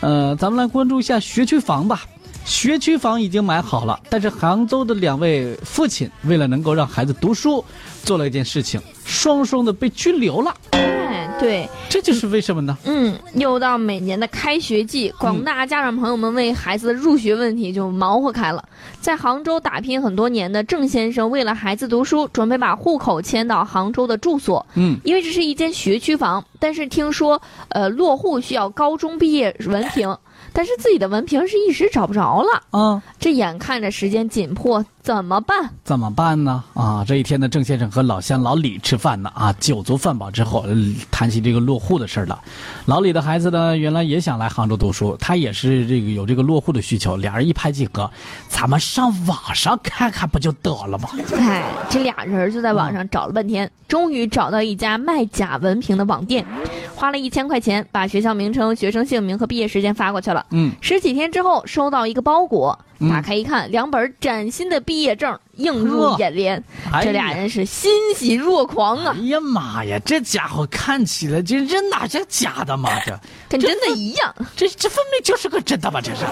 [0.00, 2.02] 呃，咱们来关注一下学区房吧。
[2.44, 7.62] 学区房已经买好了，但是杭州的两位父亲为了能够让孩子读书，
[8.02, 10.54] 做了一件事情，双双的被拘留了。
[11.40, 12.76] 哎，对，这就是为什么呢？
[12.84, 18.62] 嗯，又到每年的开学季，广大家长朋友们为孩子的入学问题就忙活开了。
[19.00, 24.64] 在杭州打拼很多年的郑先生，为了孩子读书，准备把户口迁到杭州的住所。
[24.74, 30.14] 嗯，因为这是一间学区房，但是听说，呃，落户需要高中毕业文凭。
[30.52, 33.02] 但是自己的文凭是一时找不着了啊！
[33.18, 35.70] 这眼看着时间紧迫，怎么办？
[35.84, 36.62] 怎么办呢？
[36.74, 40.64] 啊，这一天呢，郑先生和老乡老李吃饭呢，啊，酒足饭饱之后，
[41.10, 42.40] 谈起这个落户的事儿了。
[42.86, 47.16] 老李的孩子呢，原来也想来杭州读书，他也是这个有这个落户的需求。
[47.16, 48.10] 俩人一拍即合，
[48.48, 51.10] 咱们上网上看看不就得了吗？
[51.36, 56.44] 哎，这俩人就在网上找了半天，终于找到一家卖假文凭的网店。
[57.00, 60.44] 花了一千块钱，把学校名称、学生姓名和毕业时间发过去了。
[60.50, 66.62] 嗯，十几天之后，收到一个包裹，打开一看，两本崭新的毕业证映入眼帘。
[67.00, 69.16] 这俩人是欣喜若狂啊！
[69.16, 72.90] 哎呀妈呀，这家伙看起来这这哪像假的嘛？
[73.06, 76.02] 这跟真的一样，这这分明就是个真的吧？
[76.02, 76.26] 这是。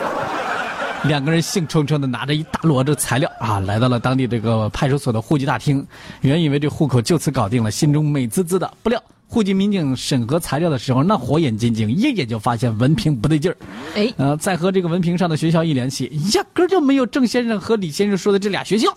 [1.09, 5.87] 两个人兴冲冲的拿着一大摞子材料啊，来到了当地这个派出所的户籍大厅。
[6.21, 9.03] 原以为这户口就此搞定了，心中美滋滋的，不料。
[9.29, 13.57] 户籍民警审核材料的时候，那火眼金睛，一眼就发现文凭不对劲儿。
[13.95, 18.89] 哎，呃，再和这个文凭上的学校一联系，压根儿就没有郑先生和李先生说的这俩学校，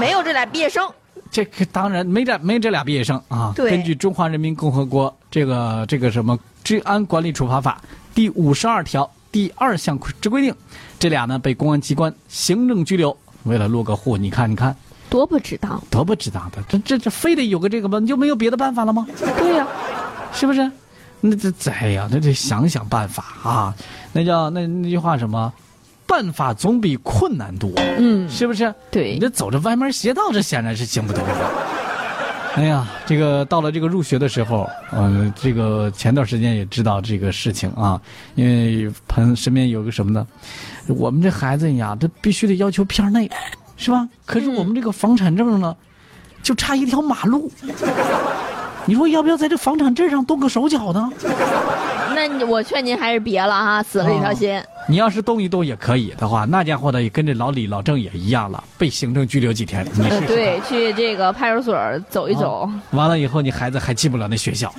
[0.00, 0.82] 没有这俩毕业生。
[1.30, 3.52] 这个当然没这没这俩毕业生啊。
[3.54, 3.70] 对。
[3.70, 7.78] 根据《中华人民共和国这个这个什么治安管理处罚法》
[8.14, 10.54] 第五十二条第二项之规定，
[10.98, 13.14] 这俩呢被公安机关行政拘留。
[13.42, 14.74] 为了落个户，你看，你看。
[15.14, 18.00] 多不值当，多不值当的，这这这非得有个这个吗？
[18.00, 19.06] 你就没有别的办法了吗？
[19.38, 19.64] 对呀，
[20.32, 20.68] 是不是？
[21.20, 23.72] 那这哎呀，那得想想办法啊！
[24.12, 25.52] 那叫那那句话什么？
[26.04, 27.70] 办法总比困难多。
[27.96, 28.74] 嗯，是不是？
[28.90, 31.50] 对，你这走着歪门邪道，这显然是行不通的。
[32.56, 38.02] 哎呀，这个到了这个入学的时候，嗯，这个前段时间也知道这个事情啊，
[38.34, 40.26] 因为朋身边有个什么呢？
[40.88, 43.30] 我们这孩子呀，这必须得要求片内。
[43.76, 44.08] 是吧？
[44.24, 45.74] 可是我们这个房产证呢，
[46.42, 47.50] 就差一条马路。
[48.86, 51.10] 你说要不要在这房产证上动个手脚呢？
[52.14, 54.62] 那我劝您还是别了哈，死了一条心。
[54.86, 59.84] 你要是动一动也可以的话，那家伙呢也跟这老李、老郑也一样了，被行政拘留几天。
[59.94, 61.76] 你是对，去这个派出所
[62.08, 62.70] 走一走。
[62.90, 64.72] 完了以后，你孩子还进不了那学校。